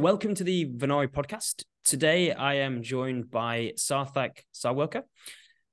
Welcome 0.00 0.34
to 0.36 0.44
the 0.44 0.64
Venari 0.64 1.08
podcast. 1.08 1.64
Today 1.84 2.32
I 2.32 2.54
am 2.54 2.82
joined 2.82 3.30
by 3.30 3.74
Sarthak 3.76 4.38
Sawarkar, 4.54 5.02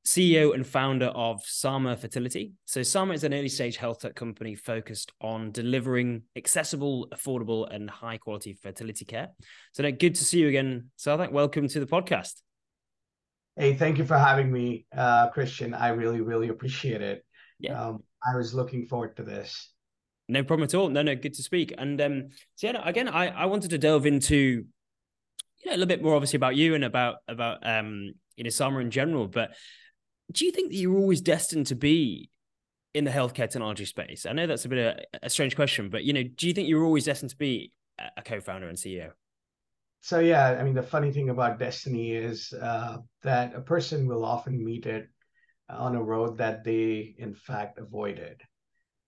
CEO 0.06 0.54
and 0.54 0.68
founder 0.68 1.06
of 1.06 1.42
Sama 1.46 1.96
Fertility. 1.96 2.52
So 2.66 2.84
Sama 2.84 3.14
is 3.14 3.24
an 3.24 3.34
early 3.34 3.48
stage 3.48 3.78
health 3.78 4.02
tech 4.02 4.16
company 4.16 4.54
focused 4.54 5.14
on 5.22 5.54
delivering 5.54 6.24
accessible, 6.36 7.08
affordable, 7.16 7.74
and 7.74 7.90
high 7.90 8.18
quality 8.18 8.52
fertility 8.52 9.06
care. 9.06 9.30
So 9.72 9.90
good 9.90 10.16
to 10.16 10.26
see 10.26 10.40
you 10.40 10.50
again, 10.50 10.90
Sarthak. 11.00 11.32
Welcome 11.32 11.70
to 11.70 11.80
the 11.80 11.88
podcast. 11.88 12.34
Hey, 13.56 13.76
thank 13.76 13.98
you 13.98 14.04
for 14.04 14.18
having 14.18 14.52
me, 14.52 14.88
uh, 14.94 15.30
Cristian. 15.30 15.74
I 15.74 15.90
really, 15.92 16.20
really 16.20 16.50
appreciate 16.50 17.02
it. 17.02 17.24
Yeah. 17.62 17.82
Um, 17.82 18.04
I 18.30 18.36
was 18.36 18.54
looking 18.54 18.88
forward 18.88 19.16
to 19.16 19.24
this. 19.24 19.72
No 20.30 20.44
problem 20.44 20.66
at 20.66 20.76
all. 20.76 20.90
No, 20.90 21.02
no, 21.02 21.16
good 21.16 21.34
to 21.36 21.44
speak. 21.44 21.74
And 21.78 22.00
um, 22.02 22.30
so 22.56 22.68
yeah, 22.68 22.82
again, 22.88 23.08
I, 23.08 23.28
I 23.28 23.46
wanted 23.46 23.70
to 23.70 23.78
delve 23.78 24.06
into 24.06 24.36
you 24.36 25.66
know 25.66 25.72
a 25.72 25.78
little 25.78 25.88
bit 25.88 26.04
more 26.04 26.16
obviously 26.16 26.38
about 26.38 26.56
you 26.56 26.76
and 26.76 26.84
about 26.84 27.18
about 27.28 27.66
um 27.66 28.14
you 28.36 28.44
know 28.44 28.50
Sama 28.50 28.80
in 28.80 28.92
general. 28.92 29.28
But 29.28 29.52
do 30.32 30.46
you 30.46 30.52
think 30.52 30.70
that 30.72 30.76
you 30.76 30.92
were 30.92 31.00
always 31.00 31.22
destined 31.22 31.68
to 31.68 31.76
be 31.76 32.30
in 32.94 33.06
the 33.06 33.12
healthcare 33.12 33.50
technology 33.50 33.86
space? 33.86 34.26
I 34.26 34.34
know 34.34 34.48
that's 34.48 34.66
a 34.66 34.70
bit 34.70 34.80
of 35.14 35.22
a, 35.24 35.30
strange 35.30 35.56
question, 35.56 35.90
but 35.90 36.04
you 36.04 36.14
know, 36.14 36.24
do 36.24 36.48
you 36.48 36.54
think 36.54 36.68
you 36.68 36.78
were 36.78 36.86
always 36.86 37.06
destined 37.06 37.30
to 37.32 37.38
be 37.38 37.72
a 38.18 38.22
co-founder 38.22 38.68
and 38.68 38.78
CEO? 38.78 39.12
So 40.02 40.20
yeah, 40.20 40.58
I 40.60 40.64
mean, 40.64 40.74
the 40.74 40.84
funny 40.84 41.12
thing 41.12 41.30
about 41.30 41.60
destiny 41.60 42.12
is 42.12 42.54
uh, 42.54 42.98
that 43.24 43.56
a 43.56 43.62
person 43.62 44.08
will 44.08 44.26
often 44.26 44.64
meet 44.64 44.86
it 44.86 45.10
on 45.70 45.96
a 45.96 46.04
road 46.04 46.38
that 46.38 46.64
they 46.64 47.16
in 47.18 47.34
fact 47.34 47.78
avoided. 47.78 48.42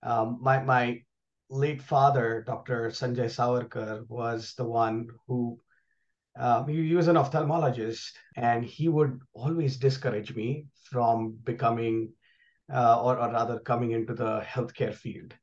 Um, 0.01 0.40
my 0.41 0.62
my 0.63 1.01
late 1.49 1.81
father, 1.81 2.44
Dr. 2.45 2.89
Sanjay 2.89 3.30
Sawarkar, 3.30 4.07
was 4.07 4.53
the 4.55 4.66
one 4.66 5.07
who 5.27 5.60
uh, 6.37 6.63
he, 6.65 6.87
he 6.87 6.96
was 6.96 7.07
an 7.07 7.15
ophthalmologist, 7.15 8.12
and 8.35 8.63
he 8.63 8.87
would 8.87 9.20
always 9.34 9.77
discourage 9.77 10.34
me 10.35 10.68
from 10.90 11.38
becoming, 11.43 12.13
uh, 12.73 13.01
or, 13.01 13.20
or 13.20 13.32
rather, 13.32 13.60
coming 13.60 13.91
into 13.91 14.13
the 14.13 14.41
healthcare 14.41 14.93
field. 14.93 15.34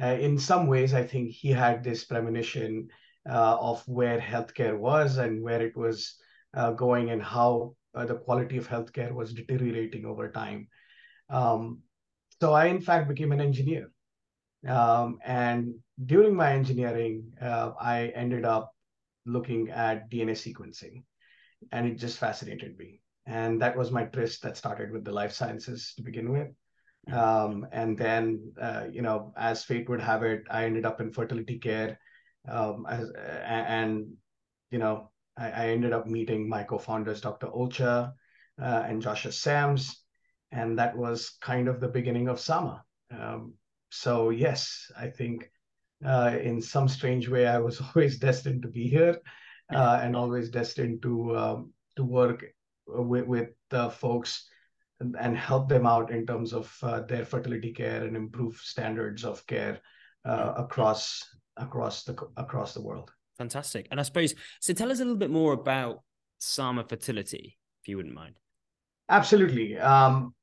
Uh, 0.00 0.16
in 0.20 0.38
some 0.38 0.66
ways, 0.66 0.94
I 0.94 1.02
think 1.02 1.30
he 1.30 1.50
had 1.50 1.82
this 1.82 2.04
premonition 2.04 2.88
uh, 3.28 3.58
of 3.60 3.86
where 3.86 4.18
healthcare 4.18 4.78
was 4.78 5.18
and 5.18 5.42
where 5.42 5.60
it 5.60 5.76
was 5.76 6.14
uh, 6.54 6.70
going, 6.72 7.10
and 7.10 7.22
how 7.22 7.74
uh, 7.94 8.06
the 8.06 8.14
quality 8.14 8.56
of 8.56 8.68
healthcare 8.68 9.12
was 9.12 9.34
deteriorating 9.34 10.06
over 10.06 10.30
time. 10.30 10.68
Um, 11.28 11.80
so 12.40 12.52
I, 12.54 12.66
in 12.66 12.80
fact, 12.80 13.08
became 13.08 13.32
an 13.32 13.40
engineer. 13.40 13.90
Um, 14.66 15.18
and 15.24 15.74
during 16.04 16.34
my 16.34 16.52
engineering, 16.52 17.32
uh, 17.40 17.72
I 17.80 18.06
ended 18.14 18.44
up 18.44 18.72
looking 19.26 19.70
at 19.70 20.10
DNA 20.10 20.32
sequencing, 20.32 21.04
and 21.72 21.86
it 21.86 21.98
just 21.98 22.18
fascinated 22.18 22.76
me. 22.78 23.00
And 23.26 23.60
that 23.60 23.76
was 23.76 23.90
my 23.90 24.04
tryst 24.04 24.42
that 24.42 24.56
started 24.56 24.90
with 24.90 25.04
the 25.04 25.12
life 25.12 25.32
sciences 25.32 25.92
to 25.96 26.02
begin 26.02 26.32
with. 26.32 26.48
Um, 27.12 27.66
and 27.72 27.96
then, 27.96 28.52
uh, 28.60 28.86
you 28.90 29.02
know, 29.02 29.32
as 29.36 29.64
fate 29.64 29.88
would 29.88 30.00
have 30.00 30.22
it, 30.22 30.42
I 30.50 30.64
ended 30.64 30.84
up 30.84 31.00
in 31.00 31.12
fertility 31.12 31.58
care. 31.58 31.98
Um, 32.48 32.86
as, 32.88 33.10
and, 33.44 34.12
you 34.70 34.78
know, 34.78 35.10
I, 35.36 35.50
I, 35.50 35.68
ended 35.68 35.92
up 35.92 36.06
meeting 36.06 36.48
my 36.48 36.62
co-founders, 36.62 37.20
Dr. 37.20 37.48
Ocha 37.48 38.12
uh, 38.60 38.82
and 38.86 39.02
Joshua 39.02 39.32
Sams. 39.32 40.02
And 40.50 40.78
that 40.78 40.96
was 40.96 41.36
kind 41.40 41.68
of 41.68 41.80
the 41.80 41.88
beginning 41.88 42.28
of 42.28 42.40
Sama. 42.40 42.84
Um, 43.10 43.54
so 43.90 44.30
yes, 44.30 44.90
I 44.98 45.08
think 45.08 45.50
uh, 46.04 46.36
in 46.40 46.60
some 46.60 46.88
strange 46.88 47.28
way, 47.28 47.46
I 47.46 47.58
was 47.58 47.80
always 47.94 48.18
destined 48.18 48.62
to 48.62 48.68
be 48.68 48.88
here, 48.88 49.18
uh, 49.72 50.00
and 50.02 50.16
always 50.16 50.50
destined 50.50 51.02
to 51.02 51.36
um, 51.36 51.72
to 51.96 52.04
work 52.04 52.44
with 52.86 53.26
with 53.26 53.50
uh, 53.72 53.88
folks 53.88 54.48
and, 55.00 55.14
and, 55.20 55.36
help 55.36 55.68
them 55.68 55.86
out 55.86 56.10
in 56.10 56.26
terms 56.26 56.52
of 56.52 56.74
uh, 56.82 57.00
their 57.02 57.24
fertility 57.24 57.72
care 57.72 58.04
and 58.04 58.16
improve 58.16 58.56
standards 58.56 59.24
of 59.24 59.46
care 59.46 59.78
uh, 60.24 60.54
across 60.56 61.22
across 61.56 62.04
the 62.04 62.16
across 62.36 62.74
the 62.74 62.82
world. 62.82 63.10
Fantastic. 63.36 63.86
And 63.90 64.00
I 64.00 64.02
suppose 64.02 64.34
so. 64.60 64.72
Tell 64.72 64.90
us 64.90 64.98
a 64.98 65.04
little 65.04 65.16
bit 65.16 65.30
more 65.30 65.52
about 65.52 66.02
Sama 66.38 66.84
Fertility, 66.84 67.58
if 67.82 67.88
you 67.88 67.96
wouldn't 67.96 68.14
mind. 68.14 68.36
Absolutely. 69.08 69.78
Um, 69.78 70.34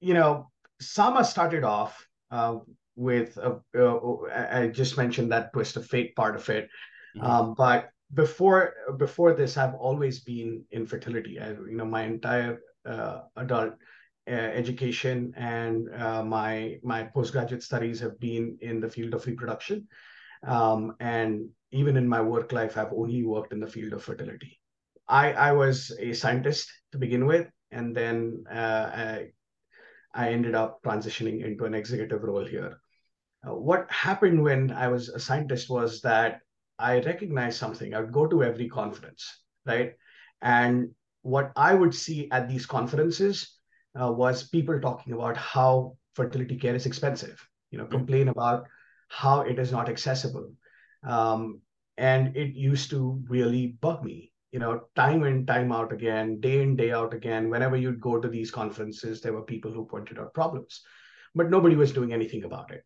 you 0.00 0.14
know, 0.14 0.50
Sama 0.80 1.24
started 1.24 1.64
off 1.64 2.06
uh, 2.30 2.58
with 2.96 3.38
uh, 3.38 3.56
uh, 3.78 3.98
I 4.34 4.68
just 4.68 4.96
mentioned 4.96 5.30
that 5.32 5.52
twist 5.52 5.76
of 5.76 5.86
fate 5.86 6.16
part 6.16 6.34
of 6.34 6.48
it, 6.48 6.68
mm-hmm. 7.16 7.26
um, 7.26 7.54
but 7.54 7.90
before 8.14 8.74
before 8.98 9.34
this, 9.34 9.56
I've 9.56 9.74
always 9.74 10.20
been 10.20 10.64
in 10.70 10.86
fertility. 10.86 11.38
I, 11.38 11.50
you 11.50 11.76
know, 11.76 11.84
my 11.84 12.02
entire 12.04 12.60
uh, 12.84 13.22
adult 13.36 13.74
uh, 14.28 14.30
education 14.30 15.32
and 15.36 15.88
uh, 15.94 16.24
my 16.24 16.78
my 16.82 17.04
postgraduate 17.04 17.62
studies 17.62 18.00
have 18.00 18.18
been 18.18 18.56
in 18.60 18.80
the 18.80 18.88
field 18.88 19.14
of 19.14 19.26
reproduction, 19.26 19.86
um, 20.46 20.94
and 21.00 21.48
even 21.72 21.96
in 21.96 22.08
my 22.08 22.20
work 22.20 22.52
life, 22.52 22.76
I've 22.78 22.92
only 22.92 23.22
worked 23.24 23.52
in 23.52 23.60
the 23.60 23.66
field 23.66 23.92
of 23.92 24.02
fertility. 24.02 24.58
I 25.08 25.32
I 25.32 25.52
was 25.52 25.94
a 25.98 26.12
scientist 26.12 26.72
to 26.92 26.98
begin 26.98 27.26
with, 27.26 27.48
and 27.70 27.94
then 27.94 28.44
I, 28.50 29.28
I 30.16 30.32
ended 30.32 30.54
up 30.54 30.82
transitioning 30.82 31.44
into 31.44 31.64
an 31.64 31.74
executive 31.74 32.22
role 32.22 32.44
here. 32.44 32.80
Uh, 33.46 33.54
what 33.54 33.90
happened 33.90 34.42
when 34.42 34.72
I 34.72 34.88
was 34.88 35.08
a 35.08 35.20
scientist 35.20 35.68
was 35.68 36.00
that 36.00 36.40
I 36.78 37.00
recognized 37.00 37.58
something. 37.58 37.94
I 37.94 38.00
would 38.00 38.12
go 38.12 38.26
to 38.26 38.42
every 38.42 38.68
conference, 38.68 39.40
right? 39.66 39.92
And 40.42 40.90
what 41.22 41.52
I 41.56 41.74
would 41.74 41.94
see 41.94 42.30
at 42.30 42.48
these 42.48 42.66
conferences 42.66 43.58
uh, 44.00 44.10
was 44.10 44.48
people 44.48 44.80
talking 44.80 45.12
about 45.12 45.36
how 45.36 45.96
fertility 46.14 46.56
care 46.56 46.74
is 46.74 46.86
expensive, 46.86 47.46
you 47.70 47.78
know, 47.78 47.84
mm-hmm. 47.84 47.98
complain 47.98 48.28
about 48.28 48.66
how 49.08 49.42
it 49.42 49.58
is 49.58 49.72
not 49.72 49.88
accessible. 49.88 50.52
Um, 51.04 51.60
and 51.96 52.36
it 52.36 52.54
used 52.54 52.90
to 52.90 53.22
really 53.28 53.78
bug 53.80 54.04
me 54.04 54.32
you 54.52 54.58
know, 54.58 54.82
time 54.94 55.24
in, 55.24 55.46
time 55.46 55.72
out 55.72 55.92
again, 55.92 56.40
day 56.40 56.62
in, 56.62 56.76
day 56.76 56.92
out 56.92 57.14
again, 57.14 57.50
whenever 57.50 57.76
you'd 57.76 58.00
go 58.00 58.20
to 58.20 58.28
these 58.28 58.50
conferences, 58.50 59.20
there 59.20 59.32
were 59.32 59.42
people 59.42 59.72
who 59.72 59.86
pointed 59.86 60.18
out 60.18 60.34
problems, 60.34 60.82
but 61.34 61.50
nobody 61.50 61.76
was 61.76 61.92
doing 61.92 62.12
anything 62.12 62.44
about 62.44 62.70
it. 62.70 62.84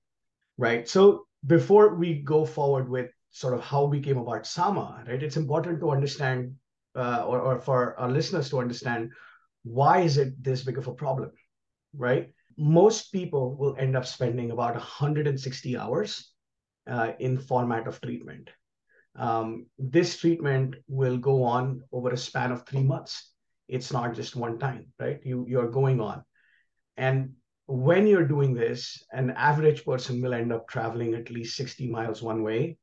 Right. 0.59 0.88
So 0.88 1.26
before 1.47 1.94
we 1.94 2.22
go 2.22 2.44
forward 2.44 2.88
with 2.88 3.10
sort 3.31 3.54
of 3.54 3.60
how 3.62 3.84
we 3.84 4.00
came 4.00 4.19
about 4.19 4.47
Sama, 4.47 5.04
right, 5.06 5.22
it's 5.22 5.37
important 5.37 5.81
to 5.81 5.91
understand 5.91 6.54
uh, 6.97 7.25
or, 7.26 7.41
or 7.41 7.60
for 7.60 7.99
our 7.99 8.10
listeners 8.10 8.50
to 8.50 8.59
understand 8.59 9.10
why 9.62 10.00
is 10.00 10.16
it 10.16 10.43
this 10.43 10.65
big 10.65 10.78
of 10.78 10.88
a 10.88 10.94
problem, 10.94 11.31
right? 11.94 12.32
Most 12.59 13.12
people 13.12 13.56
will 13.56 13.76
end 13.78 13.97
up 13.97 14.06
spending 14.06 14.50
about 14.50 14.75
160 14.75 15.76
hours 15.76 16.32
uh, 16.88 17.12
in 17.19 17.38
format 17.38 17.87
of 17.87 18.00
treatment 18.00 18.50
um, 19.16 19.66
this 19.78 20.19
treatment 20.19 20.76
will 20.88 21.19
go 21.19 21.43
on 21.43 21.82
over 21.93 22.10
a 22.10 22.16
span 22.16 22.53
of 22.53 22.66
three 22.66 22.82
months. 22.82 23.32
It's 23.69 23.93
not 23.93 24.15
just 24.15 24.37
one 24.37 24.59
time, 24.59 24.87
right? 24.98 25.21
You 25.25 25.44
you're 25.48 25.71
going 25.71 26.00
on, 26.00 26.25
and 26.97 27.34
when 27.66 28.06
you're 28.06 28.26
doing 28.26 28.53
this, 28.53 29.03
an 29.12 29.31
average 29.31 29.84
person 29.84 30.20
will 30.20 30.34
end 30.34 30.53
up 30.53 30.69
traveling 30.69 31.15
at 31.15 31.31
least 31.31 31.56
60 31.56 31.88
miles 31.88 32.20
one 32.20 32.43
way 32.43 32.78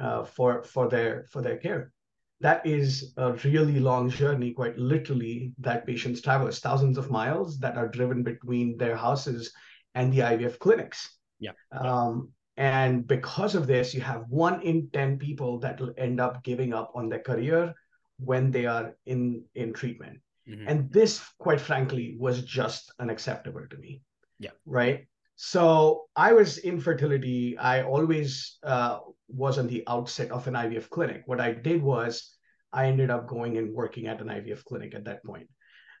uh, 0.00 0.24
for 0.24 0.62
for 0.64 0.88
their 0.88 1.26
for 1.30 1.42
their 1.42 1.58
care. 1.58 1.92
That 2.40 2.64
is 2.64 3.12
a 3.18 3.34
really 3.44 3.80
long 3.80 4.08
journey, 4.08 4.52
quite 4.52 4.78
literally, 4.78 5.52
that 5.58 5.86
patients 5.86 6.22
traverse 6.22 6.58
thousands 6.58 6.96
of 6.96 7.10
miles 7.10 7.58
that 7.58 7.76
are 7.76 7.88
driven 7.88 8.22
between 8.22 8.78
their 8.78 8.96
houses 8.96 9.52
and 9.94 10.10
the 10.10 10.20
IVF 10.20 10.58
clinics. 10.58 11.18
Yeah. 11.38 11.52
Um, 11.70 12.30
and 12.60 13.06
because 13.06 13.54
of 13.54 13.66
this, 13.66 13.94
you 13.94 14.02
have 14.02 14.26
one 14.28 14.60
in 14.60 14.90
10 14.92 15.16
people 15.16 15.58
that 15.60 15.80
will 15.80 15.94
end 15.96 16.20
up 16.20 16.44
giving 16.44 16.74
up 16.74 16.92
on 16.94 17.08
their 17.08 17.20
career 17.20 17.72
when 18.18 18.50
they 18.50 18.66
are 18.66 18.94
in, 19.06 19.44
in 19.54 19.72
treatment. 19.72 20.20
Mm-hmm. 20.46 20.68
And 20.68 20.92
this, 20.92 21.22
quite 21.38 21.58
frankly, 21.58 22.16
was 22.20 22.42
just 22.42 22.92
unacceptable 22.98 23.66
to 23.70 23.76
me. 23.78 24.02
Yeah. 24.38 24.50
Right. 24.66 25.06
So 25.36 26.02
I 26.14 26.34
was 26.34 26.58
infertility. 26.58 27.56
I 27.56 27.82
always 27.82 28.58
uh, 28.62 28.98
was 29.26 29.56
on 29.56 29.66
the 29.66 29.82
outset 29.88 30.30
of 30.30 30.46
an 30.46 30.52
IVF 30.52 30.90
clinic. 30.90 31.22
What 31.24 31.40
I 31.40 31.52
did 31.52 31.82
was 31.82 32.36
I 32.74 32.88
ended 32.88 33.08
up 33.08 33.26
going 33.26 33.56
and 33.56 33.72
working 33.72 34.06
at 34.06 34.20
an 34.20 34.28
IVF 34.28 34.64
clinic 34.64 34.94
at 34.94 35.06
that 35.06 35.24
point, 35.24 35.48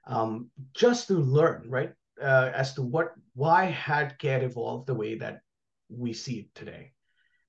um, 0.06 0.50
just 0.74 1.08
to 1.08 1.14
learn, 1.14 1.64
right, 1.70 1.92
uh, 2.20 2.50
as 2.54 2.74
to 2.74 2.82
what 2.82 3.12
why 3.34 3.64
had 3.64 4.18
care 4.18 4.44
evolved 4.44 4.88
the 4.88 4.94
way 4.94 5.14
that 5.16 5.40
we 5.90 6.12
see 6.12 6.40
it 6.40 6.54
today. 6.54 6.92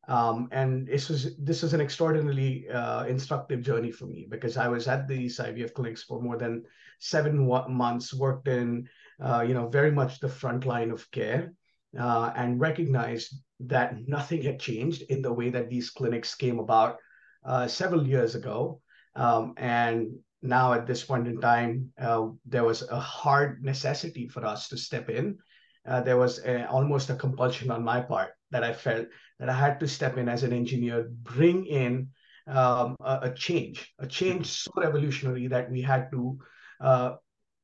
Um, 0.07 0.49
and 0.51 0.88
this 0.88 1.09
was 1.09 1.38
this 1.38 1.61
was 1.61 1.73
an 1.73 1.81
extraordinarily 1.81 2.67
uh, 2.69 3.05
instructive 3.05 3.61
journey 3.61 3.91
for 3.91 4.05
me 4.05 4.27
because 4.29 4.57
I 4.57 4.67
was 4.67 4.88
at 4.88 5.07
these 5.07 5.38
IVF 5.38 5.73
clinics 5.73 6.03
for 6.03 6.21
more 6.21 6.38
than 6.38 6.63
seven 6.99 7.47
months, 7.69 8.13
worked 8.13 8.47
in 8.47 8.89
uh, 9.21 9.41
you 9.47 9.53
know 9.53 9.67
very 9.67 9.91
much 9.91 10.19
the 10.19 10.29
front 10.29 10.65
line 10.65 10.91
of 10.91 11.09
care, 11.11 11.53
uh, 11.99 12.31
and 12.35 12.59
recognized 12.59 13.35
that 13.59 14.07
nothing 14.07 14.41
had 14.41 14.59
changed 14.59 15.03
in 15.03 15.21
the 15.21 15.31
way 15.31 15.49
that 15.49 15.69
these 15.69 15.91
clinics 15.91 16.33
came 16.33 16.59
about 16.59 16.97
uh, 17.45 17.67
several 17.67 18.05
years 18.05 18.33
ago. 18.35 18.81
Um, 19.15 19.53
and 19.57 20.17
now 20.41 20.73
at 20.73 20.88
this 20.88 21.03
point 21.03 21.27
in 21.27 21.39
time, 21.39 21.91
uh, 21.99 22.29
there 22.45 22.63
was 22.63 22.81
a 22.81 22.99
hard 22.99 23.63
necessity 23.63 24.27
for 24.27 24.45
us 24.45 24.67
to 24.69 24.77
step 24.77 25.09
in. 25.09 25.38
Uh, 25.87 26.01
there 26.01 26.17
was 26.17 26.39
a, 26.39 26.67
almost 26.69 27.09
a 27.09 27.15
compulsion 27.15 27.71
on 27.71 27.83
my 27.83 28.01
part 28.01 28.31
that 28.51 28.63
I 28.63 28.73
felt 28.73 29.07
that 29.39 29.49
I 29.49 29.53
had 29.53 29.79
to 29.79 29.87
step 29.87 30.17
in 30.17 30.29
as 30.29 30.43
an 30.43 30.53
engineer, 30.53 31.09
bring 31.23 31.65
in 31.65 32.09
um, 32.47 32.95
a, 33.01 33.19
a, 33.23 33.33
change, 33.33 33.93
a 33.99 34.05
change 34.05 34.45
so 34.47 34.71
revolutionary 34.77 35.47
that 35.47 35.71
we 35.71 35.81
had 35.81 36.11
to 36.11 36.37
uh, 36.79 37.15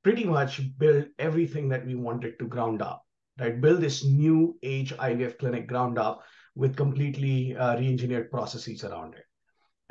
pretty 0.03 0.23
much 0.23 0.61
build 0.77 1.05
everything 1.19 1.69
that 1.69 1.85
we 1.85 1.95
wanted 1.95 2.39
to 2.39 2.47
ground 2.47 2.81
up, 2.81 3.03
right? 3.39 3.59
Build 3.59 3.81
this 3.81 4.03
new 4.03 4.57
age 4.63 4.93
IVF 4.93 5.37
clinic 5.37 5.67
ground 5.67 5.99
up 5.99 6.23
with 6.55 6.75
completely 6.75 7.55
uh, 7.55 7.77
re-engineered 7.77 8.31
processes 8.31 8.83
around 8.83 9.15
it. 9.15 9.23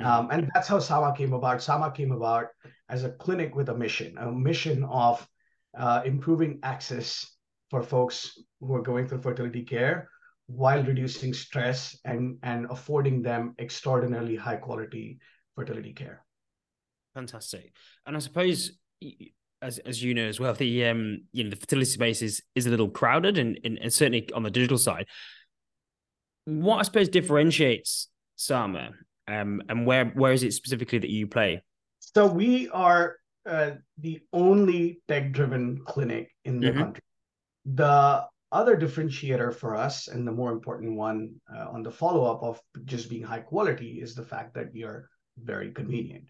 Um, 0.03 0.29
and 0.31 0.49
that's 0.53 0.67
how 0.67 0.79
Sama 0.79 1.15
came 1.15 1.33
about. 1.33 1.61
Sama 1.61 1.91
came 1.91 2.11
about 2.11 2.47
as 2.89 3.03
a 3.03 3.11
clinic 3.11 3.55
with 3.55 3.69
a 3.69 3.75
mission, 3.75 4.17
a 4.17 4.31
mission 4.31 4.83
of 4.83 5.27
uh, 5.77 6.01
improving 6.05 6.59
access 6.63 7.36
for 7.69 7.83
folks 7.83 8.39
who 8.59 8.73
are 8.75 8.81
going 8.81 9.07
through 9.07 9.21
fertility 9.21 9.63
care 9.63 10.09
while 10.47 10.81
reducing 10.83 11.33
stress 11.33 11.97
and, 12.05 12.37
and 12.43 12.67
affording 12.69 13.21
them 13.21 13.53
extraordinarily 13.59 14.35
high 14.35 14.55
quality 14.55 15.19
fertility 15.55 15.93
care. 15.93 16.23
Fantastic. 17.13 17.73
And 18.05 18.15
I 18.15 18.19
suppose 18.19 18.71
as 19.61 19.79
as 19.79 20.03
you 20.03 20.13
know 20.13 20.27
as 20.27 20.39
well, 20.39 20.53
the 20.53 20.85
um 20.85 21.23
you 21.31 21.43
know 21.43 21.49
the 21.49 21.55
fertility 21.55 21.89
space 21.89 22.21
is 22.21 22.41
is 22.55 22.65
a 22.65 22.69
little 22.69 22.89
crowded 22.89 23.37
and, 23.37 23.59
and, 23.63 23.77
and 23.79 23.91
certainly 23.91 24.29
on 24.33 24.43
the 24.43 24.51
digital 24.51 24.77
side. 24.77 25.07
What 26.45 26.77
I 26.77 26.83
suppose 26.83 27.09
differentiates 27.09 28.07
Sama 28.35 28.91
um, 29.27 29.61
and 29.67 29.85
where 29.85 30.05
where 30.05 30.31
is 30.31 30.43
it 30.43 30.53
specifically 30.53 30.99
that 30.99 31.09
you 31.09 31.27
play? 31.27 31.63
So 31.99 32.27
we 32.27 32.69
are 32.69 33.17
uh, 33.45 33.71
the 33.97 34.21
only 34.31 35.01
tech-driven 35.07 35.83
clinic 35.85 36.31
in 36.45 36.59
the 36.59 36.67
mm-hmm. 36.67 36.79
country. 36.79 37.01
The 37.73 38.25
other 38.51 38.77
differentiator 38.77 39.53
for 39.53 39.75
us, 39.75 40.07
and 40.07 40.25
the 40.25 40.31
more 40.31 40.51
important 40.51 40.95
one 40.95 41.35
uh, 41.53 41.67
on 41.69 41.83
the 41.83 41.91
follow-up 41.91 42.41
of 42.41 42.61
just 42.85 43.09
being 43.09 43.23
high 43.23 43.41
quality, 43.41 43.99
is 44.01 44.15
the 44.15 44.23
fact 44.23 44.53
that 44.55 44.71
we 44.73 44.83
are 44.83 45.09
very 45.37 45.71
convenient. 45.71 46.25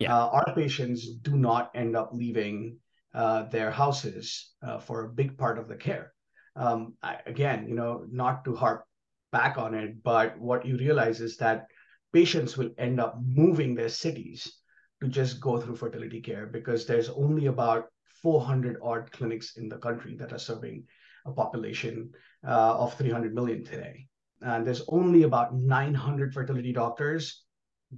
Yeah. 0.00 0.16
Uh, 0.16 0.28
our 0.28 0.54
patients 0.54 1.08
do 1.22 1.36
not 1.36 1.70
end 1.74 1.96
up 1.96 2.10
leaving 2.12 2.78
uh, 3.14 3.44
their 3.44 3.70
houses 3.70 4.54
uh, 4.66 4.78
for 4.78 5.04
a 5.04 5.08
big 5.08 5.38
part 5.38 5.58
of 5.58 5.68
the 5.68 5.76
care. 5.76 6.12
Um, 6.56 6.94
I, 7.02 7.18
again, 7.26 7.68
you 7.68 7.74
know, 7.74 8.04
not 8.10 8.44
to 8.44 8.56
harp 8.56 8.84
back 9.30 9.58
on 9.58 9.74
it, 9.74 10.02
but 10.02 10.38
what 10.38 10.66
you 10.66 10.76
realize 10.76 11.20
is 11.20 11.36
that 11.36 11.66
patients 12.12 12.56
will 12.56 12.70
end 12.76 13.00
up 13.00 13.18
moving 13.24 13.74
their 13.74 13.88
cities 13.88 14.60
to 15.00 15.08
just 15.08 15.40
go 15.40 15.58
through 15.58 15.76
fertility 15.76 16.20
care 16.20 16.46
because 16.46 16.86
there's 16.86 17.08
only 17.08 17.46
about 17.46 17.86
400 18.22 18.78
odd 18.82 19.10
clinics 19.12 19.56
in 19.56 19.68
the 19.68 19.78
country 19.78 20.16
that 20.16 20.32
are 20.32 20.38
serving 20.38 20.84
a 21.26 21.32
population 21.32 22.10
uh, 22.46 22.76
of 22.78 22.94
300 22.94 23.34
million 23.34 23.64
today. 23.64 24.06
And 24.40 24.66
there's 24.66 24.82
only 24.88 25.22
about 25.22 25.54
900 25.54 26.34
fertility 26.34 26.72
doctors 26.72 27.44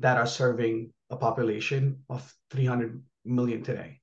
that 0.01 0.17
are 0.17 0.27
serving 0.27 0.93
a 1.11 1.17
population 1.17 2.03
of 2.11 2.35
300 2.51 3.03
million 3.25 3.63
today. 3.63 4.01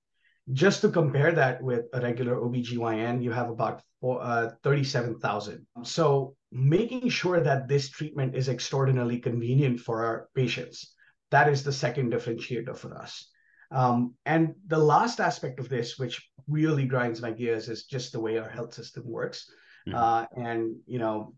Just 0.54 0.82
to 0.82 0.90
compare 0.90 1.32
that 1.32 1.62
with 1.62 1.86
a 1.94 2.02
regular 2.02 2.36
OBGYN, 2.36 3.22
you 3.24 3.32
have 3.32 3.50
about 3.50 3.82
uh, 4.04 4.50
37,000. 4.64 5.66
So 5.84 6.36
making 6.52 7.10
sure 7.10 7.40
that 7.40 7.68
this 7.68 7.90
treatment 7.90 8.36
is 8.36 8.50
extraordinarily 8.50 9.20
convenient 9.20 9.80
for 9.80 10.04
our 10.04 10.30
patients, 10.36 10.94
that 11.30 11.48
is 11.48 11.64
the 11.64 11.72
second 11.72 12.12
differentiator 12.12 12.76
for 12.76 12.98
us. 12.98 13.30
Um, 13.72 14.16
and 14.26 14.54
the 14.68 14.78
last 14.78 15.20
aspect 15.20 15.60
of 15.60 15.70
this, 15.70 15.98
which 15.98 16.30
really 16.48 16.86
grinds 16.86 17.22
my 17.22 17.32
gears, 17.32 17.70
is 17.70 17.86
just 17.86 18.12
the 18.12 18.20
way 18.20 18.38
our 18.38 18.50
health 18.50 18.74
system 18.74 19.04
works. 19.06 19.50
Mm-hmm. 19.88 19.98
Uh, 19.98 20.26
and, 20.36 20.76
you 20.86 21.00
know, 21.00 21.34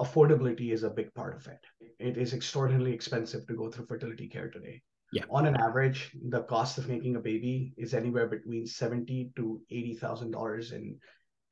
affordability 0.00 0.72
is 0.72 0.82
a 0.82 0.90
big 0.90 1.12
part 1.14 1.34
of 1.34 1.46
it. 1.46 1.60
It 1.98 2.16
is 2.16 2.34
extraordinarily 2.34 2.92
expensive 2.92 3.46
to 3.46 3.54
go 3.54 3.70
through 3.70 3.86
fertility 3.86 4.28
care 4.28 4.50
today. 4.50 4.82
Yeah. 5.12 5.24
On 5.30 5.46
an 5.46 5.56
average, 5.60 6.10
the 6.28 6.42
cost 6.42 6.76
of 6.78 6.88
making 6.88 7.16
a 7.16 7.20
baby 7.20 7.72
is 7.76 7.94
anywhere 7.94 8.26
between 8.26 8.66
seventy 8.66 9.30
to 9.36 9.60
eighty 9.70 9.94
thousand 9.94 10.32
dollars 10.32 10.72
in, 10.72 10.98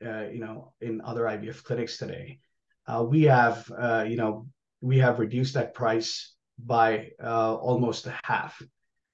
uh, 0.04 0.26
you 0.32 0.40
know, 0.40 0.72
in 0.80 1.00
other 1.04 1.22
IVF 1.24 1.62
clinics 1.62 1.96
today. 1.96 2.40
Uh, 2.88 3.04
we 3.08 3.22
have, 3.22 3.70
uh, 3.78 4.04
you 4.08 4.16
know, 4.16 4.48
we 4.80 4.98
have 4.98 5.20
reduced 5.20 5.54
that 5.54 5.74
price 5.74 6.34
by 6.58 7.10
uh, 7.22 7.54
almost 7.54 8.08
half 8.24 8.60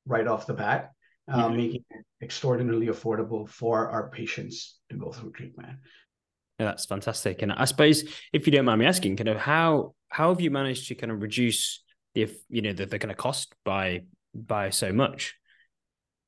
right 0.09 0.27
off 0.27 0.47
the 0.47 0.55
bat, 0.55 0.93
uh, 1.31 1.45
mm-hmm. 1.45 1.57
making 1.57 1.85
it 1.91 2.05
extraordinarily 2.23 2.87
affordable 2.87 3.49
for 3.49 3.89
our 3.91 4.11
patients 4.11 4.79
to 4.91 4.97
go 4.97 5.13
through 5.13 5.33
treatment. 5.33 5.79
Yeah, 6.59 6.67
that's 6.67 6.87
fantastic. 6.87 7.43
And 7.43 7.53
I 7.53 7.67
suppose, 7.67 8.05
if 8.33 8.47
you 8.47 8.53
don't 8.53 8.65
mind 8.65 8.81
me 8.81 8.87
asking, 8.87 9.17
kind 9.17 9.29
of 9.29 9.37
how 9.37 9.95
how 10.09 10.31
have 10.31 10.41
you 10.41 10.51
managed 10.51 10.89
to 10.89 10.95
kind 10.95 11.13
of 11.13 11.23
reduce 11.23 11.85
the 12.15 12.29
you 12.49 12.63
know 12.63 12.73
the, 12.73 12.87
the 12.87 12.99
kind 12.99 13.13
of 13.13 13.17
cost 13.17 13.55
by 13.65 14.03
by 14.35 14.71
so 14.71 14.93
much? 14.93 15.35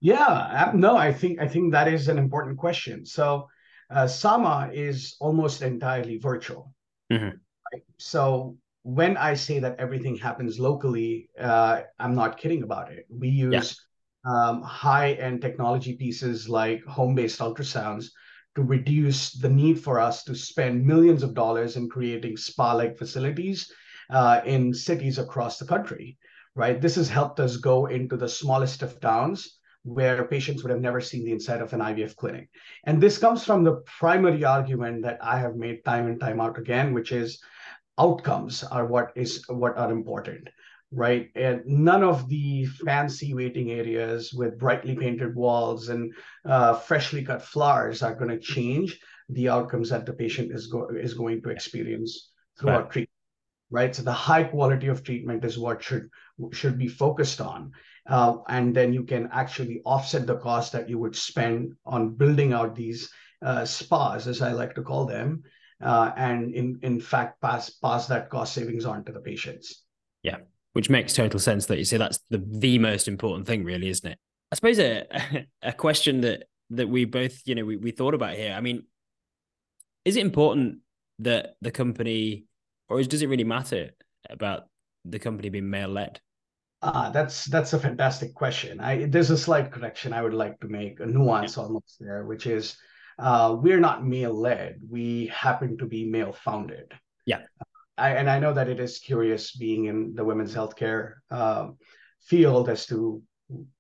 Yeah, 0.00 0.70
no, 0.74 0.96
I 0.96 1.12
think 1.12 1.40
I 1.40 1.48
think 1.48 1.72
that 1.72 1.88
is 1.88 2.08
an 2.08 2.18
important 2.18 2.58
question. 2.58 3.04
So, 3.04 3.48
uh, 3.90 4.06
Sama 4.06 4.70
is 4.72 5.16
almost 5.20 5.62
entirely 5.62 6.18
virtual. 6.18 6.72
Mm-hmm. 7.12 7.36
Right? 7.72 7.82
So 7.98 8.56
when 8.82 9.16
I 9.16 9.34
say 9.34 9.58
that 9.58 9.78
everything 9.78 10.16
happens 10.16 10.58
locally, 10.58 11.28
uh, 11.38 11.82
I'm 11.98 12.14
not 12.14 12.38
kidding 12.38 12.62
about 12.62 12.92
it. 12.92 13.06
We 13.10 13.28
use 13.28 13.80
yeah. 14.24 14.32
um, 14.32 14.62
high-end 14.62 15.42
technology 15.42 15.94
pieces 15.96 16.48
like 16.48 16.84
home-based 16.84 17.40
ultrasounds 17.40 18.06
to 18.56 18.62
reduce 18.62 19.32
the 19.32 19.48
need 19.48 19.80
for 19.80 20.00
us 20.00 20.24
to 20.24 20.34
spend 20.34 20.84
millions 20.84 21.22
of 21.22 21.34
dollars 21.34 21.76
in 21.76 21.88
creating 21.88 22.36
spa-like 22.36 22.96
facilities 22.96 23.70
uh, 24.10 24.40
in 24.44 24.74
cities 24.74 25.18
across 25.18 25.58
the 25.58 25.66
country 25.66 26.18
right? 26.54 26.80
This 26.80 26.96
has 26.96 27.08
helped 27.08 27.40
us 27.40 27.56
go 27.56 27.86
into 27.86 28.16
the 28.16 28.28
smallest 28.28 28.82
of 28.82 29.00
towns 29.00 29.58
where 29.82 30.24
patients 30.24 30.62
would 30.62 30.70
have 30.70 30.80
never 30.80 31.00
seen 31.00 31.24
the 31.24 31.32
inside 31.32 31.62
of 31.62 31.72
an 31.72 31.80
IVF 31.80 32.14
clinic. 32.16 32.50
And 32.84 33.00
this 33.00 33.18
comes 33.18 33.44
from 33.44 33.64
the 33.64 33.82
primary 33.98 34.44
argument 34.44 35.02
that 35.02 35.18
I 35.22 35.38
have 35.38 35.56
made 35.56 35.84
time 35.84 36.06
and 36.06 36.20
time 36.20 36.40
out 36.40 36.58
again, 36.58 36.92
which 36.92 37.12
is 37.12 37.40
outcomes 38.00 38.64
are 38.64 38.86
what 38.86 39.12
is 39.14 39.44
what 39.48 39.76
are 39.76 39.92
important 39.92 40.48
right 40.90 41.30
and 41.36 41.62
none 41.66 42.02
of 42.02 42.28
the 42.28 42.66
fancy 42.86 43.32
waiting 43.34 43.70
areas 43.70 44.32
with 44.32 44.58
brightly 44.58 44.96
painted 44.96 45.36
walls 45.36 45.88
and 45.88 46.12
uh, 46.46 46.74
freshly 46.74 47.22
cut 47.24 47.42
flowers 47.42 48.02
are 48.02 48.14
going 48.14 48.30
to 48.30 48.38
change 48.54 48.98
the 49.28 49.48
outcomes 49.48 49.90
that 49.90 50.04
the 50.06 50.12
patient 50.12 50.50
is, 50.50 50.66
go- 50.66 50.88
is 50.88 51.14
going 51.14 51.40
to 51.42 51.50
experience 51.50 52.32
throughout 52.58 52.84
right. 52.84 52.90
treatment 52.90 53.10
right 53.70 53.94
so 53.94 54.02
the 54.02 54.20
high 54.28 54.42
quality 54.42 54.88
of 54.88 55.04
treatment 55.04 55.44
is 55.44 55.58
what 55.58 55.82
should 55.82 56.08
should 56.52 56.78
be 56.78 56.88
focused 56.88 57.40
on. 57.40 57.72
Uh, 58.06 58.38
and 58.48 58.74
then 58.74 58.92
you 58.92 59.04
can 59.04 59.28
actually 59.32 59.82
offset 59.84 60.26
the 60.26 60.36
cost 60.36 60.72
that 60.72 60.88
you 60.88 60.98
would 60.98 61.14
spend 61.14 61.74
on 61.84 62.14
building 62.14 62.52
out 62.52 62.74
these 62.74 63.10
uh, 63.42 63.64
spas, 63.64 64.26
as 64.26 64.42
I 64.42 64.52
like 64.52 64.74
to 64.74 64.82
call 64.82 65.06
them, 65.06 65.42
uh, 65.82 66.12
and 66.16 66.54
in, 66.54 66.78
in 66.82 67.00
fact 67.00 67.40
pass 67.40 67.70
pass 67.70 68.06
that 68.06 68.30
cost 68.30 68.54
savings 68.54 68.84
on 68.84 69.04
to 69.04 69.12
the 69.12 69.20
patients. 69.20 69.82
Yeah, 70.22 70.38
which 70.72 70.90
makes 70.90 71.14
total 71.14 71.40
sense 71.40 71.66
that 71.66 71.78
you 71.78 71.84
say 71.84 71.96
that's 71.96 72.20
the 72.30 72.42
the 72.58 72.78
most 72.78 73.08
important 73.08 73.46
thing, 73.46 73.64
really, 73.64 73.88
isn't 73.88 74.10
it? 74.10 74.18
I 74.52 74.54
suppose 74.54 74.78
a 74.78 75.06
a 75.62 75.72
question 75.72 76.20
that 76.22 76.44
that 76.70 76.88
we 76.88 77.04
both 77.04 77.40
you 77.44 77.54
know 77.54 77.64
we, 77.64 77.76
we 77.76 77.90
thought 77.90 78.14
about 78.14 78.34
here. 78.34 78.54
I 78.56 78.60
mean, 78.60 78.84
is 80.04 80.16
it 80.16 80.20
important 80.20 80.78
that 81.20 81.54
the 81.60 81.70
company, 81.70 82.46
or 82.88 83.02
does 83.02 83.22
it 83.22 83.28
really 83.28 83.44
matter 83.44 83.90
about 84.28 84.64
the 85.04 85.18
company 85.18 85.48
being 85.48 85.70
male 85.70 85.88
led? 85.88 86.20
Ah, 86.82 87.10
that's 87.10 87.44
that's 87.44 87.74
a 87.74 87.78
fantastic 87.78 88.34
question. 88.34 88.80
I, 88.80 89.04
there's 89.04 89.30
a 89.30 89.36
slight 89.36 89.70
correction 89.70 90.12
I 90.12 90.22
would 90.22 90.34
like 90.34 90.58
to 90.60 90.68
make, 90.68 91.00
a 91.00 91.06
nuance 91.06 91.56
yeah. 91.56 91.64
almost 91.64 91.96
there, 92.00 92.24
which 92.24 92.46
is 92.46 92.76
uh, 93.20 93.56
we're 93.60 93.80
not 93.80 94.06
male 94.06 94.34
led. 94.34 94.80
We 94.88 95.26
happen 95.26 95.76
to 95.78 95.86
be 95.86 96.04
male 96.04 96.32
founded. 96.32 96.92
Yeah. 97.26 97.42
I, 97.98 98.10
and 98.10 98.30
I 98.30 98.38
know 98.38 98.54
that 98.54 98.68
it 98.68 98.80
is 98.80 98.98
curious 98.98 99.54
being 99.54 99.84
in 99.84 100.14
the 100.14 100.24
women's 100.24 100.54
healthcare 100.54 101.16
uh, 101.30 101.68
field 102.22 102.68
as 102.70 102.86
to 102.86 103.22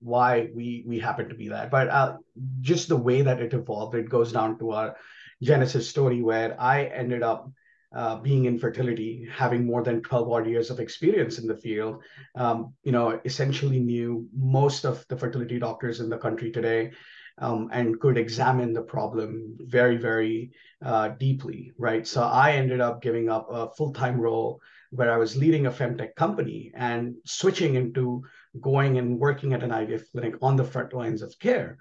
why 0.00 0.48
we 0.54 0.84
we 0.86 0.98
happen 0.98 1.28
to 1.28 1.34
be 1.34 1.48
that. 1.48 1.70
But 1.70 1.88
uh, 1.88 2.16
just 2.60 2.88
the 2.88 2.96
way 2.96 3.22
that 3.22 3.40
it 3.40 3.54
evolved, 3.54 3.94
it 3.94 4.10
goes 4.10 4.32
down 4.32 4.58
to 4.58 4.72
our 4.72 4.96
genesis 5.42 5.88
story 5.88 6.22
where 6.22 6.60
I 6.60 6.84
ended 6.84 7.22
up 7.22 7.50
uh, 7.94 8.16
being 8.16 8.44
in 8.44 8.58
fertility, 8.58 9.26
having 9.32 9.64
more 9.64 9.82
than 9.82 10.02
12 10.02 10.30
odd 10.30 10.46
years 10.46 10.70
of 10.70 10.80
experience 10.80 11.38
in 11.38 11.46
the 11.46 11.56
field, 11.56 12.02
um, 12.36 12.72
you 12.84 12.92
know, 12.92 13.20
essentially 13.24 13.80
knew 13.80 14.28
most 14.36 14.84
of 14.84 15.04
the 15.08 15.16
fertility 15.16 15.58
doctors 15.58 16.00
in 16.00 16.08
the 16.08 16.18
country 16.18 16.52
today 16.52 16.92
um, 17.40 17.70
and 17.72 17.98
could 17.98 18.18
examine 18.18 18.72
the 18.72 18.82
problem 18.82 19.56
very, 19.60 19.96
very 19.96 20.52
uh, 20.84 21.08
deeply, 21.08 21.72
right? 21.78 22.06
So 22.06 22.22
I 22.22 22.52
ended 22.52 22.80
up 22.80 23.02
giving 23.02 23.28
up 23.28 23.48
a 23.50 23.70
full 23.70 23.92
time 23.92 24.20
role 24.20 24.60
where 24.90 25.12
I 25.12 25.16
was 25.16 25.36
leading 25.36 25.66
a 25.66 25.70
femtech 25.70 26.14
company 26.16 26.72
and 26.74 27.14
switching 27.24 27.76
into 27.76 28.22
going 28.60 28.98
and 28.98 29.18
working 29.18 29.52
at 29.54 29.62
an 29.62 29.70
IVF 29.70 30.02
clinic 30.12 30.34
on 30.42 30.56
the 30.56 30.64
front 30.64 30.92
lines 30.92 31.22
of 31.22 31.38
care. 31.38 31.78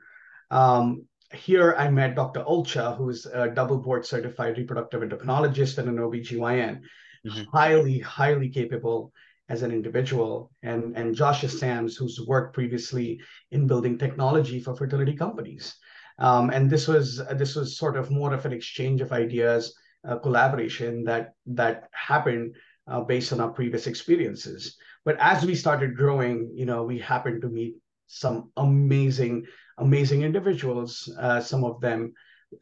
Um, 0.51 1.05
here 1.33 1.75
I 1.77 1.89
met 1.89 2.15
Dr. 2.15 2.43
Olcha, 2.43 2.97
who's 2.97 3.25
a 3.25 3.49
double 3.49 3.77
board 3.77 4.05
certified 4.05 4.57
reproductive 4.57 5.01
endocrinologist 5.01 5.77
and 5.77 5.89
an 5.89 5.97
OBGYN, 5.97 6.81
mm-hmm. 7.27 7.43
highly, 7.51 7.99
highly 7.99 8.49
capable 8.49 9.11
as 9.49 9.63
an 9.63 9.71
individual, 9.71 10.51
and, 10.63 10.95
and 10.95 11.15
Josh 11.15 11.41
Sams, 11.41 11.97
who's 11.97 12.21
worked 12.27 12.53
previously 12.53 13.19
in 13.51 13.67
building 13.67 13.97
technology 13.97 14.59
for 14.59 14.75
fertility 14.75 15.15
companies. 15.15 15.75
Um, 16.19 16.49
and 16.49 16.69
this 16.69 16.87
was 16.87 17.21
this 17.35 17.55
was 17.55 17.77
sort 17.77 17.97
of 17.97 18.11
more 18.11 18.33
of 18.33 18.45
an 18.45 18.53
exchange 18.53 19.01
of 19.01 19.11
ideas, 19.11 19.73
collaboration 20.21 21.03
that 21.03 21.33
that 21.47 21.89
happened 21.91 22.55
uh, 22.87 23.01
based 23.01 23.31
on 23.33 23.39
our 23.39 23.49
previous 23.49 23.87
experiences. 23.87 24.77
But 25.05 25.17
as 25.19 25.45
we 25.45 25.55
started 25.55 25.95
growing, 25.95 26.51
you 26.53 26.65
know, 26.65 26.83
we 26.83 26.99
happened 26.99 27.41
to 27.41 27.49
meet 27.49 27.75
some 28.07 28.51
amazing, 28.57 29.45
amazing 29.77 30.23
individuals. 30.23 31.11
Uh, 31.19 31.39
some 31.39 31.63
of 31.63 31.79
them 31.81 32.13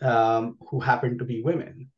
um, 0.01 0.57
who 0.69 0.79
happened 0.79 1.19
to 1.19 1.25
be 1.25 1.41
women. 1.41 1.89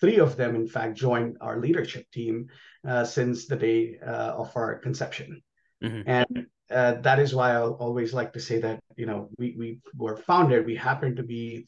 Three 0.00 0.18
of 0.18 0.36
them, 0.36 0.54
in 0.54 0.66
fact, 0.66 0.96
joined 0.96 1.36
our 1.40 1.60
leadership 1.60 2.10
team 2.12 2.48
uh, 2.86 3.04
since 3.04 3.46
the 3.46 3.56
day 3.56 3.98
uh, 4.04 4.32
of 4.36 4.52
our 4.56 4.78
conception. 4.78 5.42
Mm-hmm. 5.82 6.02
And 6.06 6.46
uh, 6.70 6.94
that 7.02 7.18
is 7.18 7.34
why 7.34 7.52
I 7.52 7.60
always 7.60 8.12
like 8.12 8.32
to 8.32 8.40
say 8.40 8.58
that 8.60 8.80
you 8.96 9.06
know 9.06 9.28
we 9.38 9.54
we 9.56 9.78
were 9.96 10.16
founded. 10.16 10.66
We 10.66 10.74
happened 10.74 11.16
to 11.16 11.22
be 11.22 11.66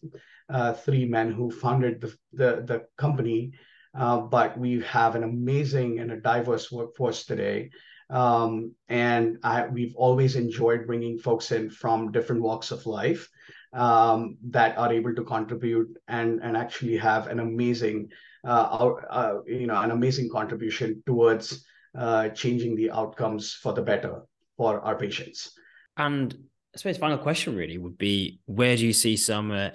uh, 0.48 0.72
three 0.72 1.04
men 1.04 1.32
who 1.32 1.50
founded 1.50 2.00
the 2.00 2.16
the, 2.32 2.62
the 2.66 2.84
company, 2.96 3.52
uh, 3.94 4.18
but 4.18 4.58
we 4.58 4.80
have 4.82 5.14
an 5.14 5.22
amazing 5.22 6.00
and 6.00 6.10
a 6.10 6.20
diverse 6.20 6.72
workforce 6.72 7.24
today. 7.24 7.70
Um, 8.10 8.74
and 8.88 9.36
I, 9.42 9.66
we've 9.66 9.94
always 9.94 10.34
enjoyed 10.34 10.86
bringing 10.86 11.18
folks 11.18 11.52
in 11.52 11.68
from 11.68 12.10
different 12.10 12.42
walks 12.42 12.70
of 12.70 12.86
life 12.86 13.28
um, 13.72 14.36
that 14.50 14.76
are 14.78 14.92
able 14.92 15.14
to 15.14 15.24
contribute 15.24 15.88
and 16.08 16.40
and 16.42 16.56
actually 16.56 16.96
have 16.96 17.26
an 17.26 17.40
amazing 17.40 18.08
uh, 18.44 18.94
uh, 19.10 19.34
you 19.46 19.66
know 19.66 19.80
an 19.80 19.90
amazing 19.90 20.28
contribution 20.30 21.02
towards 21.06 21.64
uh, 21.96 22.28
changing 22.30 22.76
the 22.76 22.90
outcomes 22.90 23.52
for 23.52 23.72
the 23.72 23.82
better 23.82 24.22
for 24.56 24.80
our 24.80 24.96
patients. 24.96 25.52
And 25.96 26.34
I 26.74 26.78
suppose 26.78 26.98
final 26.98 27.18
question 27.18 27.56
really 27.56 27.78
would 27.78 27.98
be 27.98 28.40
where 28.46 28.76
do 28.76 28.86
you 28.86 28.92
see 28.92 29.16
Sama 29.16 29.72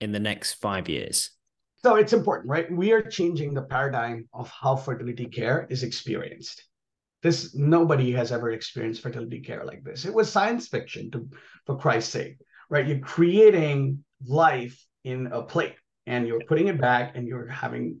in 0.00 0.12
the 0.12 0.20
next 0.20 0.54
five 0.54 0.88
years? 0.88 1.30
So 1.84 1.96
it's 1.96 2.12
important, 2.12 2.48
right? 2.48 2.70
We 2.70 2.92
are 2.92 3.02
changing 3.02 3.54
the 3.54 3.62
paradigm 3.62 4.28
of 4.32 4.48
how 4.50 4.76
fertility 4.76 5.26
care 5.26 5.66
is 5.68 5.82
experienced. 5.82 6.64
This 7.22 7.54
nobody 7.54 8.12
has 8.12 8.32
ever 8.32 8.50
experienced 8.50 9.02
fertility 9.02 9.40
care 9.40 9.64
like 9.64 9.82
this. 9.84 10.04
It 10.04 10.14
was 10.14 10.30
science 10.30 10.68
fiction, 10.68 11.10
to, 11.12 11.28
for 11.66 11.76
Christ's 11.76 12.12
sake, 12.12 12.36
right? 12.72 12.86
You're 12.88 12.98
creating 12.98 14.02
life 14.24 14.82
in 15.04 15.26
a 15.26 15.42
plate, 15.42 15.76
and 16.06 16.26
you're 16.26 16.40
putting 16.48 16.68
it 16.68 16.80
back, 16.80 17.12
and 17.14 17.28
you're 17.28 17.46
having 17.46 18.00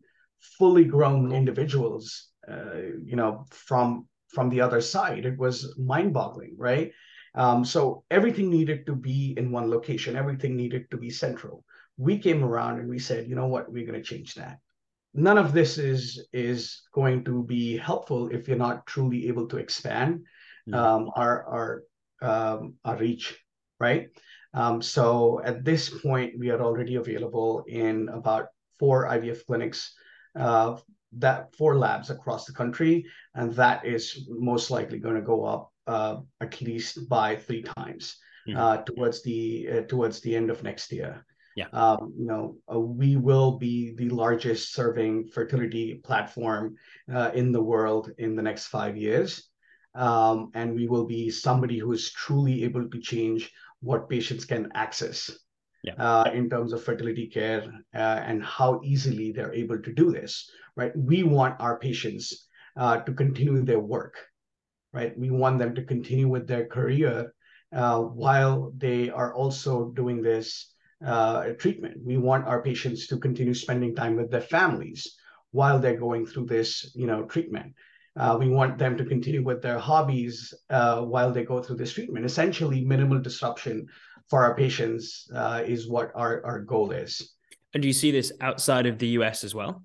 fully 0.58 0.84
grown 0.84 1.30
individuals, 1.30 2.30
uh, 2.50 2.80
you 3.04 3.14
know, 3.14 3.44
from 3.50 4.08
from 4.28 4.48
the 4.48 4.62
other 4.62 4.80
side. 4.80 5.26
It 5.26 5.38
was 5.38 5.76
mind 5.78 6.14
boggling, 6.14 6.54
right? 6.56 6.90
Um, 7.34 7.64
so 7.64 8.04
everything 8.10 8.48
needed 8.50 8.86
to 8.86 8.94
be 8.94 9.34
in 9.36 9.52
one 9.52 9.70
location, 9.70 10.16
everything 10.16 10.56
needed 10.56 10.90
to 10.90 10.96
be 10.96 11.10
central. 11.10 11.64
We 11.98 12.18
came 12.18 12.42
around 12.42 12.80
and 12.80 12.88
we 12.88 12.98
said, 12.98 13.28
you 13.28 13.36
know 13.36 13.46
what, 13.46 13.70
we're 13.70 13.86
going 13.86 14.02
to 14.02 14.10
change 14.14 14.34
that. 14.34 14.58
None 15.14 15.36
of 15.36 15.52
this 15.52 15.76
is 15.76 16.26
is 16.32 16.82
going 16.94 17.24
to 17.24 17.44
be 17.44 17.76
helpful 17.76 18.28
if 18.28 18.48
you're 18.48 18.56
not 18.56 18.86
truly 18.86 19.28
able 19.28 19.46
to 19.48 19.58
expand 19.58 20.24
mm-hmm. 20.68 20.74
um, 20.74 21.10
our 21.14 21.34
our 21.56 21.68
um, 22.22 22.74
our 22.84 22.96
reach, 22.96 23.36
right? 23.78 24.08
Um, 24.54 24.82
so 24.82 25.40
at 25.44 25.64
this 25.64 25.88
point, 25.88 26.38
we 26.38 26.50
are 26.50 26.60
already 26.60 26.96
available 26.96 27.64
in 27.66 28.08
about 28.08 28.48
four 28.78 29.06
IVF 29.06 29.46
clinics 29.46 29.94
uh, 30.38 30.76
that 31.18 31.54
four 31.56 31.76
labs 31.78 32.10
across 32.10 32.44
the 32.44 32.52
country, 32.52 33.06
and 33.34 33.52
that 33.54 33.84
is 33.84 34.26
most 34.28 34.70
likely 34.70 34.98
going 34.98 35.14
to 35.14 35.22
go 35.22 35.44
up 35.44 35.72
uh, 35.86 36.16
at 36.40 36.60
least 36.60 37.08
by 37.08 37.36
three 37.36 37.62
times 37.62 38.16
mm-hmm. 38.48 38.58
uh, 38.58 38.78
towards 38.78 39.22
the 39.22 39.68
uh, 39.70 39.80
towards 39.82 40.20
the 40.20 40.34
end 40.34 40.50
of 40.50 40.62
next 40.62 40.92
year. 40.92 41.24
Yeah, 41.54 41.66
um, 41.72 42.14
you 42.16 42.26
know, 42.26 42.56
uh, 42.72 42.80
we 42.80 43.16
will 43.16 43.58
be 43.58 43.92
the 43.94 44.08
largest 44.08 44.72
serving 44.72 45.28
fertility 45.28 46.00
platform 46.02 46.76
uh, 47.12 47.30
in 47.34 47.52
the 47.52 47.62
world 47.62 48.10
in 48.16 48.34
the 48.34 48.42
next 48.42 48.68
five 48.68 48.96
years, 48.96 49.50
um, 49.94 50.50
and 50.54 50.74
we 50.74 50.88
will 50.88 51.04
be 51.04 51.30
somebody 51.30 51.78
who 51.78 51.92
is 51.92 52.10
truly 52.10 52.64
able 52.64 52.88
to 52.88 52.98
change 53.00 53.52
what 53.82 54.08
patients 54.08 54.44
can 54.44 54.70
access. 54.74 55.30
Yeah. 55.84 55.94
Uh, 55.98 56.30
in 56.32 56.48
terms 56.48 56.72
of 56.72 56.84
fertility 56.84 57.26
care 57.26 57.66
and 57.92 58.40
how 58.40 58.80
easily 58.84 59.32
they're 59.32 59.52
able 59.52 59.82
to 59.82 59.92
do 59.92 60.12
this 60.12 60.48
right? 60.76 60.92
We 60.96 61.22
want 61.22 61.60
our 61.60 61.78
patients 61.78 62.46
uh, 62.76 62.98
to 62.98 63.12
continue 63.12 63.62
their 63.62 63.80
work, 63.80 64.14
right? 64.92 65.16
We 65.18 65.30
want 65.30 65.58
them 65.58 65.74
to 65.74 65.84
continue 65.84 66.28
with 66.28 66.46
their 66.46 66.66
career 66.66 67.34
uh, 67.74 68.00
while 68.00 68.72
they 68.76 69.10
are 69.10 69.34
also 69.34 69.90
doing 69.90 70.22
this 70.22 70.72
uh, 71.04 71.50
treatment. 71.58 71.98
We 72.04 72.16
want 72.16 72.46
our 72.46 72.62
patients 72.62 73.06
to 73.08 73.18
continue 73.18 73.54
spending 73.54 73.94
time 73.94 74.16
with 74.16 74.30
their 74.30 74.40
families 74.40 75.16
while 75.50 75.78
they're 75.78 75.98
going 75.98 76.26
through 76.26 76.46
this, 76.46 76.92
you 76.94 77.06
know, 77.06 77.24
treatment. 77.24 77.74
Uh, 78.16 78.36
we 78.38 78.48
want 78.48 78.78
them 78.78 78.96
to 78.96 79.04
continue 79.04 79.42
with 79.42 79.62
their 79.62 79.78
hobbies 79.78 80.52
uh, 80.68 81.00
while 81.00 81.32
they 81.32 81.44
go 81.44 81.62
through 81.62 81.76
this 81.76 81.92
treatment. 81.92 82.26
Essentially, 82.26 82.84
minimal 82.84 83.18
disruption 83.18 83.86
for 84.28 84.44
our 84.44 84.54
patients 84.54 85.30
uh, 85.34 85.62
is 85.64 85.88
what 85.88 86.12
our, 86.14 86.44
our 86.44 86.60
goal 86.60 86.92
is. 86.92 87.34
And 87.74 87.80
do 87.82 87.86
you 87.88 87.94
see 87.94 88.10
this 88.10 88.32
outside 88.40 88.86
of 88.86 88.98
the 88.98 89.08
US 89.08 89.44
as 89.44 89.54
well? 89.54 89.82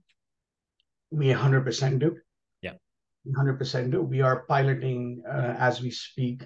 We 1.09 1.27
100% 1.27 1.99
do. 1.99 2.17
Yeah. 2.61 2.73
100% 3.25 3.91
do. 3.91 4.01
We 4.01 4.21
are 4.21 4.43
piloting 4.43 5.23
uh, 5.25 5.55
as 5.57 5.81
we 5.81 5.91
speak 5.91 6.43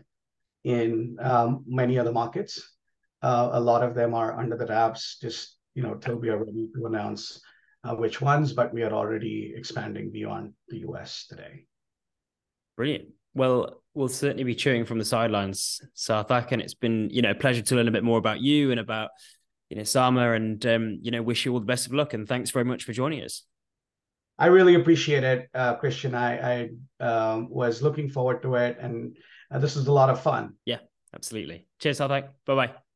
in 0.63 1.17
um, 1.19 1.63
many 1.67 1.97
other 1.97 2.11
markets. 2.11 2.75
Uh, 3.23 3.49
a 3.53 3.59
lot 3.59 3.83
of 3.83 3.95
them 3.95 4.13
are 4.13 4.39
under 4.39 4.55
the 4.55 4.67
wraps, 4.67 5.17
just 5.19 5.57
you 5.73 5.81
know, 5.81 5.95
till 5.95 6.15
we 6.15 6.29
are 6.29 6.43
ready 6.43 6.69
to 6.75 6.85
announce 6.85 7.41
which 7.83 8.21
ones. 8.21 8.53
But 8.53 8.73
we 8.73 8.83
are 8.83 8.93
already 8.93 9.53
expanding 9.55 10.11
beyond 10.11 10.53
the 10.69 10.79
US 10.79 11.25
today. 11.27 11.65
Brilliant. 12.77 13.09
Well, 13.33 13.81
we'll 13.93 14.09
certainly 14.09 14.43
be 14.43 14.55
cheering 14.55 14.85
from 14.85 14.99
the 14.99 15.05
sidelines, 15.05 15.81
Sarthak, 15.95 16.51
and 16.51 16.61
it's 16.61 16.73
been 16.73 17.09
you 17.11 17.21
know 17.21 17.31
a 17.31 17.35
pleasure 17.35 17.61
to 17.61 17.75
learn 17.75 17.87
a 17.87 17.91
bit 17.91 18.03
more 18.03 18.17
about 18.17 18.41
you 18.41 18.71
and 18.71 18.79
about 18.79 19.09
you 19.69 19.77
know 19.77 19.83
Sama, 19.83 20.31
and 20.31 20.65
um, 20.65 20.99
you 21.01 21.11
know 21.11 21.21
wish 21.21 21.45
you 21.45 21.53
all 21.53 21.59
the 21.59 21.65
best 21.65 21.87
of 21.87 21.93
luck. 21.93 22.13
And 22.13 22.27
thanks 22.27 22.51
very 22.51 22.65
much 22.65 22.83
for 22.83 22.93
joining 22.93 23.23
us. 23.23 23.43
I 24.37 24.47
really 24.47 24.73
appreciate 24.73 25.23
it, 25.23 25.49
uh, 25.53 25.75
Cristian. 25.77 26.15
I, 26.15 26.69
I 26.99 27.05
um, 27.05 27.49
was 27.49 27.83
looking 27.83 28.09
forward 28.09 28.41
to 28.41 28.55
it, 28.55 28.77
and 28.79 29.15
uh, 29.51 29.59
this 29.59 29.75
was 29.75 29.87
a 29.87 29.93
lot 29.93 30.09
of 30.09 30.21
fun. 30.21 30.55
Yeah, 30.65 30.79
absolutely. 31.13 31.67
Cheers, 31.79 31.99
Sarthak. 31.99 32.29
Bye 32.45 32.55
bye. 32.55 32.90